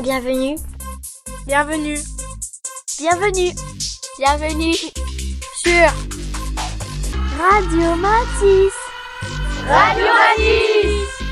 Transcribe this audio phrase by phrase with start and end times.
[0.00, 0.56] Bienvenue.
[1.46, 1.98] Bienvenue.
[2.98, 3.52] Bienvenue.
[4.18, 4.74] Bienvenue.
[4.74, 5.88] Sur
[7.38, 8.74] Radio Matisse.
[9.68, 11.22] Radio Matisse.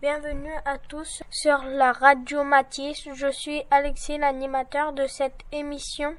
[0.00, 3.08] Bienvenue à tous sur la Radio Matisse.
[3.12, 6.14] Je suis Alexis, l'animateur de cette émission.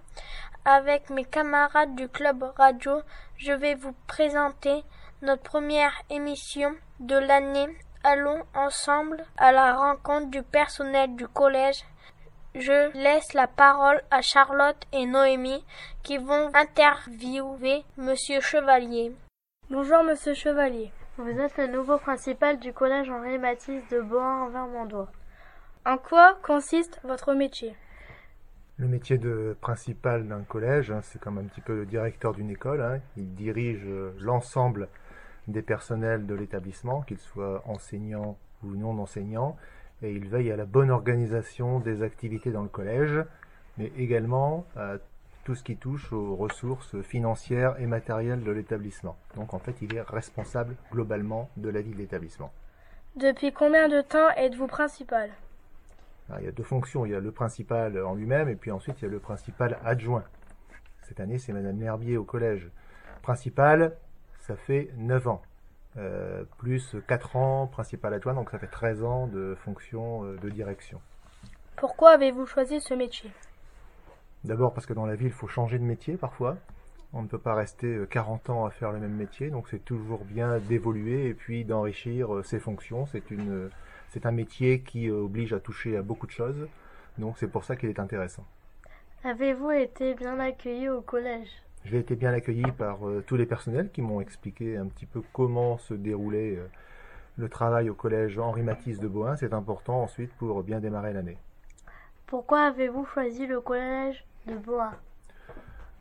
[0.66, 3.02] Avec mes camarades du club radio,
[3.38, 4.84] je vais vous présenter
[5.22, 7.68] notre première émission de l'année.
[8.04, 11.86] Allons ensemble à la rencontre du personnel du collège.
[12.56, 15.64] Je laisse la parole à Charlotte et Noémie
[16.02, 19.16] qui vont interviewer Monsieur Chevalier.
[19.70, 20.92] Bonjour Monsieur Chevalier.
[21.18, 25.12] Vous êtes le nouveau principal du collège Henri Matisse de Bohain en Vermandois.
[25.86, 27.76] En quoi consiste votre métier?
[28.78, 32.50] Le métier de principal d'un collège, hein, c'est comme un petit peu le directeur d'une
[32.50, 32.82] école.
[32.82, 33.00] Hein.
[33.16, 34.90] Il dirige euh, l'ensemble
[35.52, 39.58] des personnels de l'établissement, qu'ils soient enseignants ou non enseignants,
[40.02, 43.24] et il veille à la bonne organisation des activités dans le collège,
[43.78, 44.96] mais également à
[45.44, 49.18] tout ce qui touche aux ressources financières et matérielles de l'établissement.
[49.36, 52.52] Donc en fait, il est responsable globalement de la vie de l'établissement.
[53.16, 55.32] Depuis combien de temps êtes-vous principal?
[56.30, 58.72] Alors, Il y a deux fonctions, il y a le principal en lui-même et puis
[58.72, 60.24] ensuite il y a le principal adjoint.
[61.04, 62.70] Cette année, c'est Madame L'Herbier au collège.
[63.22, 63.98] Principal,
[64.42, 65.42] ça fait 9 ans.
[65.98, 70.50] Euh, plus 4 ans principal adjoint, donc ça fait 13 ans de fonction euh, de
[70.50, 71.02] direction.
[71.76, 73.32] Pourquoi avez-vous choisi ce métier?
[74.44, 76.58] D'abord parce que dans la vie, il faut changer de métier parfois.
[77.14, 79.84] On ne peut pas rester euh, 40 ans à faire le même métier, donc c'est
[79.84, 83.06] toujours bien d'évoluer et puis d'enrichir euh, ses fonctions.
[83.06, 83.70] C'est une, euh,
[84.10, 86.68] c'est un métier qui euh, oblige à toucher à beaucoup de choses,
[87.18, 88.46] donc c'est pour ça qu'il est intéressant.
[89.24, 91.50] Avez-vous été bien accueilli au collège?
[91.86, 95.22] J'ai été bien accueilli par euh, tous les personnels qui m'ont expliqué un petit peu
[95.34, 96.68] comment se déroulait euh,
[97.38, 99.36] le travail au collège Henri Matisse de Bohain.
[99.36, 101.38] C'est important ensuite pour bien démarrer l'année.
[102.28, 104.94] Pourquoi avez-vous choisi le collège de Bohain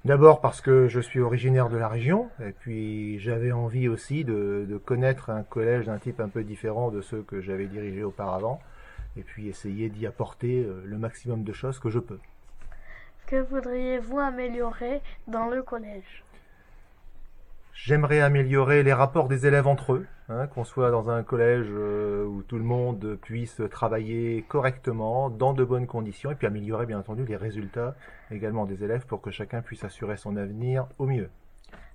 [0.04, 4.64] D'abord parce que je suis originaire de la région, et puis j'avais envie aussi de,
[4.66, 8.60] de connaître un collège d'un type un peu différent de ceux que j'avais dirigés auparavant,
[9.18, 12.18] et puis essayer d'y apporter euh, le maximum de choses que je peux.
[13.30, 16.24] Que voudriez-vous améliorer dans le collège?
[17.72, 22.24] J'aimerais améliorer les rapports des élèves entre eux, hein, qu'on soit dans un collège euh,
[22.24, 26.98] où tout le monde puisse travailler correctement, dans de bonnes conditions, et puis améliorer bien
[26.98, 27.94] entendu les résultats
[28.32, 31.30] également des élèves pour que chacun puisse assurer son avenir au mieux.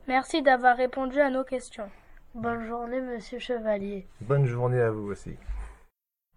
[0.07, 1.89] Merci d'avoir répondu à nos questions.
[2.33, 4.07] Bonne journée, Monsieur Chevalier.
[4.21, 5.35] Bonne journée à vous aussi.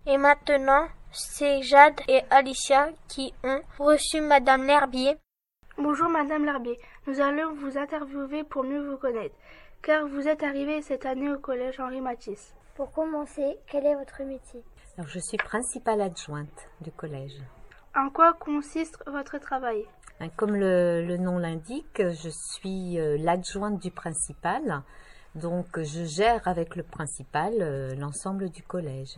[0.07, 5.17] Et maintenant, c'est Jade et Alicia qui ont reçu Madame L'Herbier.
[5.77, 6.77] Bonjour Madame Larbier,
[7.07, 9.37] nous allons vous interviewer pour mieux vous connaître,
[9.81, 12.53] car vous êtes arrivée cette année au collège Henri Matisse.
[12.75, 14.65] Pour commencer, quel est votre métier?
[14.97, 17.37] Alors, je suis principale adjointe du collège.
[17.95, 19.85] En quoi consiste votre travail?
[20.21, 24.83] Hein, Comme le, le nom l'indique, je suis euh, l'adjointe du principal,
[25.37, 29.17] donc je gère avec le principal euh, l'ensemble du collège.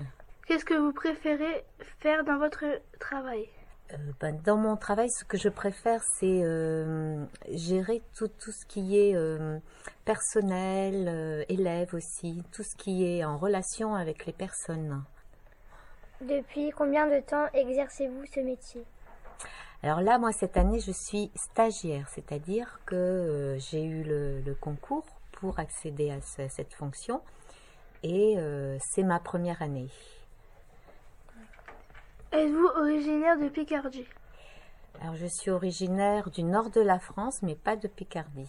[0.50, 1.64] Qu'est-ce que vous préférez
[2.00, 2.64] faire dans votre
[2.98, 3.48] travail?
[3.92, 8.66] Euh, ben, dans mon travail, ce que je préfère, c'est euh, gérer tout, tout ce
[8.66, 9.60] qui est euh,
[10.04, 15.04] personnel, élèves aussi, tout ce qui est en relation avec les personnes.
[16.20, 18.82] Depuis combien de temps exercez-vous ce métier?
[19.84, 25.06] Alors là, moi, cette année, je suis stagiaire, c'est-à-dire que j'ai eu le, le concours
[25.30, 27.20] pour accéder à ce- cette fonction
[28.02, 28.36] et
[28.80, 29.88] c'est ma première année.
[32.32, 34.06] Êtes-vous originaire de Picardie?
[35.00, 38.46] Alors, je suis originaire du nord de la France, mais pas de Picardie.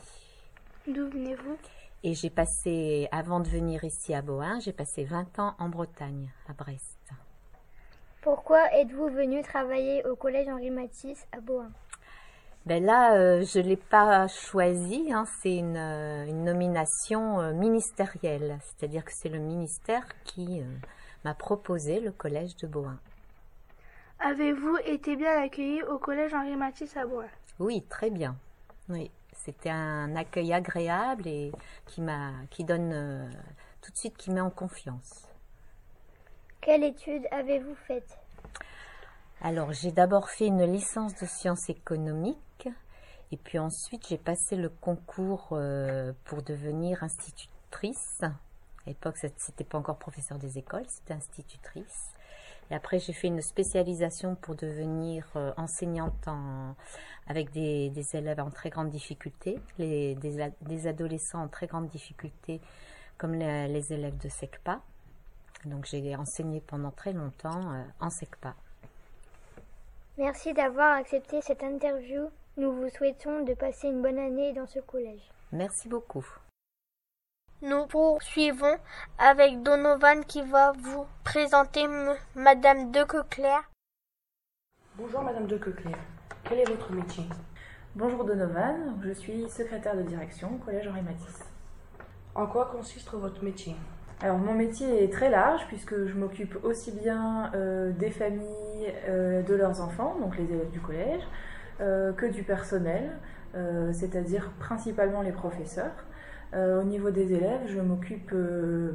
[0.88, 1.58] D'où venez-vous?
[2.04, 6.30] Et j'ai passé, avant de venir ici à Bohain, j'ai passé 20 ans en Bretagne,
[6.48, 7.00] à Brest.
[8.22, 11.72] Pourquoi êtes-vous venu travailler au collège Henri Matisse à Bohain
[12.68, 17.54] Ben là, euh, je ne l'ai pas choisi, hein, c'est une, euh, une nomination euh,
[17.54, 20.66] ministérielle, c'est-à-dire que c'est le ministère qui euh,
[21.26, 23.00] m'a proposé le collège de Bohain.
[24.24, 27.26] Avez-vous été bien accueilli au collège Henri Matisse à Bois
[27.60, 28.36] Oui, très bien.
[28.90, 31.52] Oui, c'était un accueil agréable et
[31.88, 33.30] qui m'a, qui donne euh,
[33.82, 35.28] tout de suite, qui met en confiance.
[36.62, 38.18] Quelle étude avez-vous faite?
[39.42, 42.70] Alors, j'ai d'abord fait une licence de sciences économiques
[43.32, 48.22] et puis ensuite j'ai passé le concours euh, pour devenir institutrice.
[48.22, 48.30] À
[48.86, 52.11] l'époque, ce- c'était pas encore professeur des écoles, c'était institutrice.
[52.72, 56.74] Et après, j'ai fait une spécialisation pour devenir euh, enseignante en-
[57.28, 62.62] avec des, des élèves en très grande difficulté, les, des, adolescents en très grande difficulté,
[63.18, 64.80] comme les, les élèves de SECPA.
[65.66, 68.56] Donc j'ai enseigné pendant très longtemps euh, en SECPA.
[70.18, 72.30] Merci d'avoir accepté cette interview.
[72.58, 75.30] Nous vous souhaitons de passer une bonne année dans ce collège.
[75.52, 76.26] Merci beaucoup.
[77.64, 78.76] Nous poursuivons
[79.20, 81.86] avec Donovan qui va vous présenter
[82.36, 83.70] Madame de Queclair.
[84.98, 85.96] Bonjour Madame de Queclair,
[86.44, 87.24] quel est votre métier?
[87.96, 91.44] Bonjour Donovan, je suis secrétaire de direction au Collège Henri Matisse.
[92.34, 93.76] En quoi consiste votre métier?
[94.22, 99.44] Alors mon métier est très large puisque je m'occupe aussi bien euh, des familles, euh,
[99.44, 101.22] de leurs enfants, donc les élèves du collège,
[101.80, 103.12] euh, que du personnel,
[103.92, 105.92] c'est-à-dire principalement les professeurs.
[106.54, 108.34] Au niveau des élèves, je m'occupe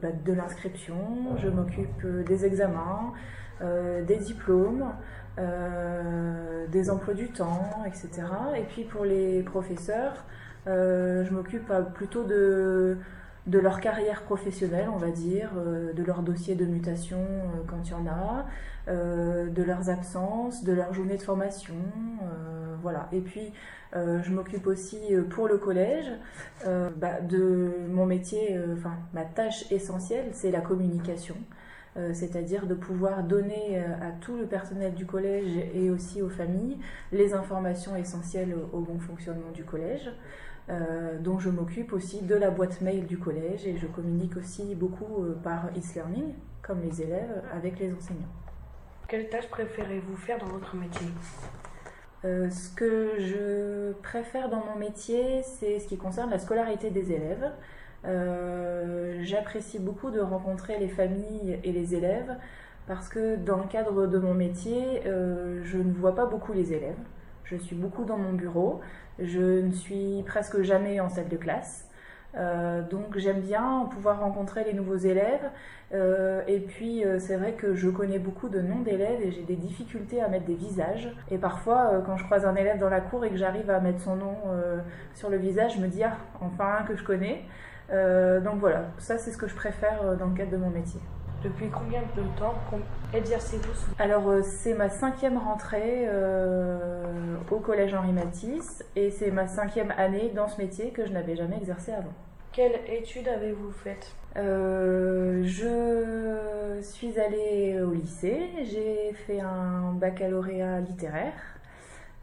[0.02, 3.12] bah, de l'inscription, je m'occupe des examens,
[3.60, 4.92] des diplômes,
[6.68, 8.26] des emplois du temps, etc.
[8.56, 10.26] Et puis pour les professeurs,
[10.66, 12.98] je m'occupe plutôt de
[13.46, 17.80] de leur carrière professionnelle, on va dire, euh, de leur dossier de mutation euh, quand
[17.84, 18.46] il y en a,
[18.88, 21.74] euh, de leurs absences, de leur journée de formation,
[22.82, 23.08] voilà.
[23.10, 23.52] Et puis,
[23.94, 25.00] je m'occupe aussi
[25.30, 26.06] pour le collège
[26.64, 31.34] bah, de mon métier, enfin, ma tâche essentielle, c'est la communication.
[32.12, 36.76] c'est-à-dire de pouvoir donner à tout le personnel du collège et aussi aux familles
[37.10, 40.08] les informations essentielles au bon fonctionnement du collège.
[40.68, 44.74] Euh, dont je m'occupe aussi de la boîte mail du collège et je communique aussi
[44.74, 48.26] beaucoup euh, par e-learning, comme les élèves, avec les enseignants.
[49.06, 51.06] Quelle tâche préférez-vous faire dans votre métier?
[52.24, 57.12] Euh, Ce que je préfère dans mon métier, c'est ce qui concerne la scolarité des
[57.12, 57.52] élèves.
[59.22, 62.36] J'apprécie beaucoup de rencontrer les familles et les élèves
[62.86, 66.98] parce que dans le cadre de mon métier, je ne vois pas beaucoup les élèves.
[67.42, 68.80] Je suis beaucoup dans mon bureau.
[69.18, 71.86] Je ne suis presque jamais en salle de classe.
[72.36, 75.50] Euh, donc j'aime bien pouvoir rencontrer les nouveaux élèves.
[75.94, 79.42] Euh, et puis euh, c'est vrai que je connais beaucoup de noms d'élèves et j'ai
[79.42, 81.14] des difficultés à mettre des visages.
[81.30, 84.00] Et parfois quand je croise un élève dans la cour et que j'arrive à mettre
[84.00, 84.36] son nom
[85.14, 87.44] sur le visage, je me dis ah enfin un que je connais.
[87.90, 91.00] donc voilà, ça c'est ce que je préfère dans le cadre de mon métier.
[91.44, 92.54] Depuis combien de temps
[93.12, 99.46] exercez-vous Alors, euh, c'est ma cinquième rentrée euh, au collège Henri Matisse et c'est ma
[99.46, 102.12] cinquième année dans ce métier que je n'avais jamais exercé avant.
[102.52, 104.12] Quelle étude avez-vous faite?
[104.36, 111.34] Euh, Je suis allée au lycée, j'ai fait un baccalauréat littéraire.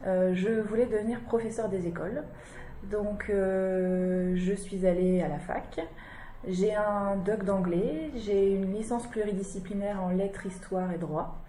[0.04, 2.24] je voulais devenir professeur des écoles,
[2.84, 5.80] donc je suis allée à la fac.
[6.48, 11.42] J'ai un doc d'anglais, j'ai une licence pluridisciplinaire en lettres, histoire et droit.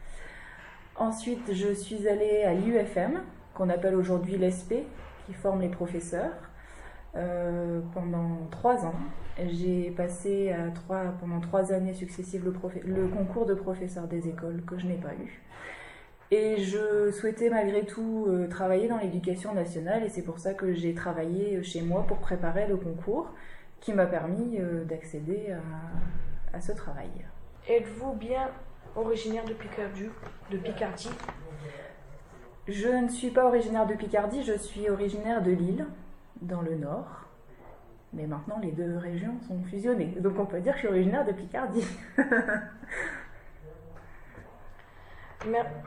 [0.95, 3.23] Ensuite, je suis allée à l'UFM,
[3.55, 4.75] qu'on appelle aujourd'hui l'ESP,
[5.27, 6.35] qui forme les professeurs,
[7.17, 8.95] euh, pendant trois ans.
[9.49, 10.55] J'ai passé
[11.19, 12.55] pendant trois années successives le,
[12.85, 15.43] le concours de professeur des écoles que je n'ai pas eu.
[16.31, 20.73] Et je souhaitais malgré tout euh, travailler dans l'éducation nationale et c'est pour ça que
[20.73, 23.33] j'ai travaillé chez moi pour préparer le concours
[23.85, 25.55] qui m'a permis euh, d'accéder
[26.53, 27.11] à, ce travail.
[27.69, 28.49] Êtes-vous bien
[28.97, 30.09] originaire de Picardie,
[30.51, 31.11] de Picardie?
[32.67, 35.87] Je ne suis pas originaire de Picardie, je suis originaire de Lille,
[36.41, 37.27] dans le nord.
[38.15, 40.15] Mais maintenant, les deux régions sont fusionnées.
[40.19, 41.87] Donc on peut dire que je suis originaire de Picardie.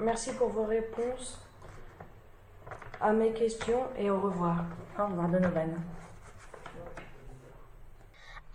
[0.01, 1.43] Merci pour vos réponses
[3.01, 4.65] à mes questions et au revoir.
[4.99, 5.79] Au revoir Donovan.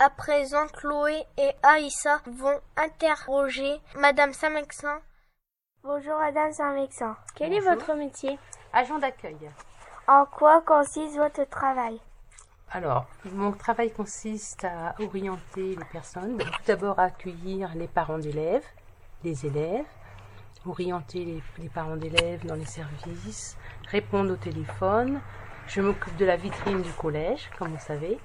[0.04, 4.98] À présent, Chloé et Aïssa vont interroger Madame Saint-Mexin.
[5.84, 7.16] Bonjour Madame Saint-Mexin.
[7.36, 8.36] Quel est votre métier?
[8.72, 9.38] Agent d'accueil.
[10.08, 12.00] En quoi consiste votre travail?
[12.72, 18.66] Alors, mon travail consiste à orienter les personnes, tout d'abord à accueillir les parents d'élèves,
[19.22, 19.86] les élèves,
[20.66, 23.56] orienter les, les parents d'élèves dans les services,
[23.86, 25.20] répondre au téléphone.
[25.68, 28.18] Je m'occupe de la vitrine du collège, comme vous savez.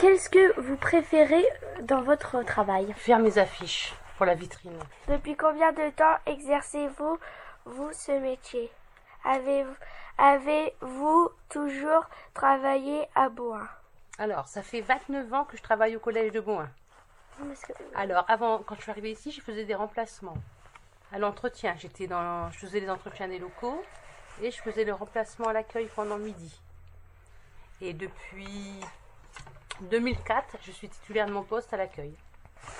[0.00, 1.44] Qu'est-ce que vous préférez
[1.82, 4.78] dans votre travail Faire mes affiches pour la vitrine.
[5.08, 7.18] Depuis combien de temps exercez-vous
[7.64, 8.70] vous ce métier?
[9.24, 9.74] Avez-vous
[10.18, 10.74] avez
[11.48, 13.68] toujours travaillé à Boin
[14.18, 16.68] Alors, ça fait 29 ans que je travaille au collège de Boin.
[17.94, 20.38] Alors, avant, quand je suis arrivée ici, je faisais des remplacements.
[21.12, 23.82] À l'entretien, j'étais dans, je faisais les entretiens des locaux
[24.42, 26.60] et je faisais le remplacement à l'accueil pendant midi.
[27.80, 28.80] Et depuis
[29.80, 32.14] 2004, je suis titulaire de mon poste à l'accueil.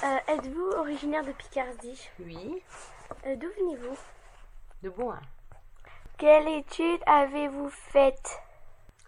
[0.02, 2.08] Euh, êtes-vous originaire de Picardie?
[2.20, 2.62] Oui.
[3.26, 3.96] Euh, d'où venez-vous?
[4.82, 5.20] De Boin.
[6.18, 8.38] Quelle étude avez-vous faite?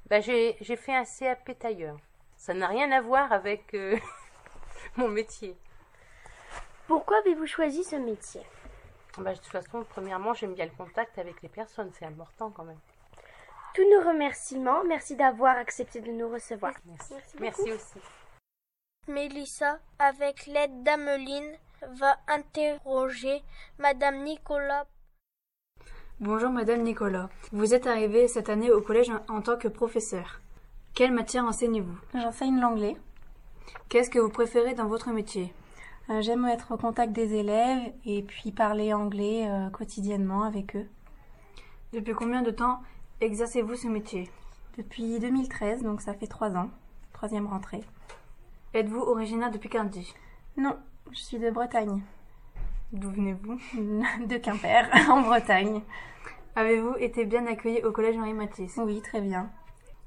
[0.09, 1.97] Ben, j'ai, fait un CAP tailleur.
[2.37, 3.97] Ça n'a rien à voir avec euh,
[4.97, 5.57] mon métier.
[6.87, 8.43] Pourquoi avez-vous choisi ce métier?
[9.19, 12.65] Bah, De toute façon, premièrement, j'aime bien le contact avec les personnes, c'est important quand
[12.65, 12.79] même.
[13.77, 16.73] Tous nos remerciements, merci d'avoir accepté de nous recevoir.
[16.87, 17.99] Merci, merci, aussi.
[19.07, 21.53] Mélissa, avec l'aide d'Ameline,
[21.93, 23.43] va interroger
[23.79, 24.87] Madame Nicolas.
[26.21, 27.29] Bonjour Madame Nicolas.
[27.53, 30.41] Vous êtes arrivée cette année au collège en tant que professeur.
[30.95, 31.99] Quelle matière enseignez-vous?
[32.15, 32.97] J'enseigne l'anglais.
[33.91, 35.53] Qu'est-ce que vous préférez dans votre métier?
[36.09, 40.87] Euh, J'aime être au contact des élèves et puis parler anglais euh, quotidiennement avec eux.
[41.93, 42.81] Depuis combien de temps
[43.21, 44.31] exercez-vous ce métier
[44.77, 46.71] Depuis 2013, donc ça fait trois ans.
[47.13, 47.83] Troisième rentrée.
[48.75, 50.15] Êtes-vous originaire de Picardie
[50.57, 50.77] Non,
[51.11, 52.03] je suis de Bretagne.
[52.93, 53.59] D'où venez-vous
[54.27, 55.81] De Quimper, en Bretagne.
[56.55, 59.51] Avez-vous été bien accueilli au collège Henri Matisse Oui, très bien.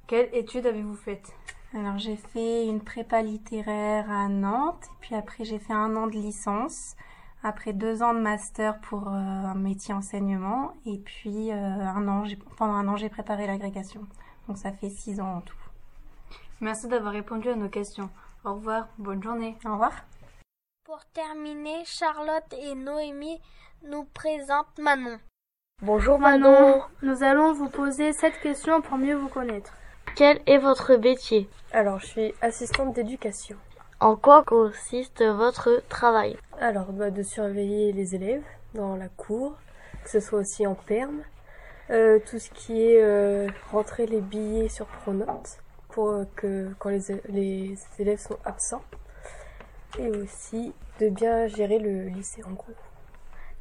[0.07, 1.33] Quelle étude avez-vous faite
[1.75, 6.07] Alors j'ai fait une prépa littéraire à Nantes, et puis après j'ai fait un an
[6.07, 6.95] de licence,
[7.43, 12.23] après deux ans de master pour euh, un métier enseignement, et puis euh, un an,
[12.57, 14.01] pendant un an j'ai préparé l'agrégation.
[14.47, 15.55] Donc ça fait six ans en tout.
[16.61, 18.09] Merci d'avoir répondu à nos questions.
[18.43, 19.57] Au revoir, bonne journée.
[19.65, 19.93] Au revoir.
[20.85, 23.39] Pour terminer, Charlotte et Noémie
[23.87, 25.19] nous présentent Manon.
[25.81, 26.81] Bonjour Manon.
[27.01, 29.73] Nous allons vous poser cette question pour mieux vous connaître.
[30.15, 31.47] Quel est votre métier?
[31.71, 33.55] Alors, je suis assistante d'éducation.
[34.01, 36.37] En quoi consiste votre travail?
[36.61, 39.55] Alors, bah, de surveiller les élèves dans la cour,
[40.03, 41.21] que ce soit aussi en perme.
[41.89, 46.89] Euh, tout ce qui est euh, rentrer les billets sur Pronote pour euh, que quand
[46.89, 46.99] les,
[47.29, 48.83] les élèves sont absents.
[49.97, 52.73] Et aussi de bien gérer le lycée en gros.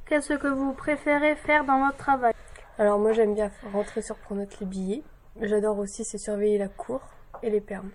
[0.06, 2.34] Qu'est-ce que vous préférez faire dans votre travail?
[2.78, 5.02] Alors moi j'aime bien rentrer sur Pronote les billets
[5.40, 7.00] J'adore aussi c'est surveiller la cour
[7.42, 7.90] et les permes.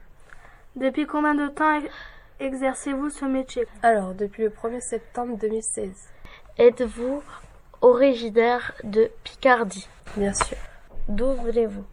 [0.75, 1.79] Depuis combien de temps
[2.43, 5.89] exercez-vous ce métier Alors, depuis le 1er septembre 2016.
[6.57, 7.23] Êtes-vous
[7.81, 9.87] originaire de Picardie?
[10.17, 10.57] Bien sûr.
[11.07, 11.85] D'où venez-vous?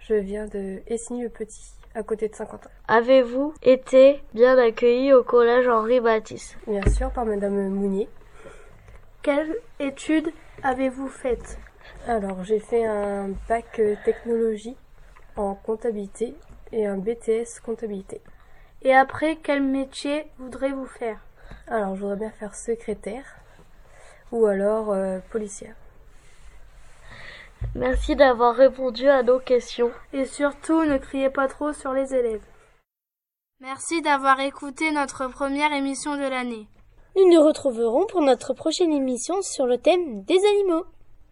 [0.00, 2.68] Je viens de Essigny-le-Petit, à côté de Saint-Quentin.
[2.86, 6.58] Avez-vous été bien accueilli au collège Henri Baptiste?
[6.66, 8.08] Bien sûr, par Madame Mounier.
[9.22, 10.30] Quelle étude
[10.62, 11.58] avez-vous faites?
[12.06, 14.76] Alors, j'ai fait un bac euh, technologie
[15.36, 16.34] en comptabilité
[16.72, 18.20] et un BTS comptabilité.
[18.82, 21.18] Et après, quel métier voudrez-vous faire?
[21.66, 23.24] Alors, je voudrais bien faire secrétaire
[24.30, 25.74] ou alors euh, policière.
[27.74, 29.90] Merci d'avoir répondu à nos questions.
[30.12, 32.44] Et surtout, ne criez pas trop sur les élèves.
[33.60, 36.68] Merci d'avoir écouté notre première émission de l'année.
[37.16, 40.84] Nous nous retrouverons pour notre prochaine émission sur le thème des animaux.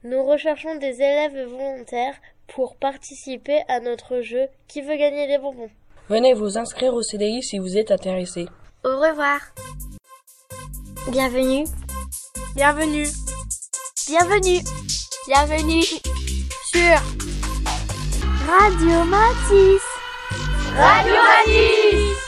[0.03, 2.17] Nous recherchons des élèves volontaires
[2.49, 5.71] pour participer à notre jeu Qui veut gagner des bonbons?
[6.09, 8.47] Venez vous inscrire au CDI si vous êtes intéressé.
[8.85, 9.41] Au revoir.
[11.11, 11.65] Bienvenue.
[12.55, 13.09] Bienvenue.
[14.07, 14.61] Bienvenue.
[15.27, 17.03] Bienvenue sur
[18.47, 19.83] Radio Matisse.
[20.77, 22.26] Radio Matisse.